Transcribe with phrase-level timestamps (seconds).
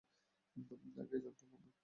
[1.01, 1.71] আগেই জানতাম আমি।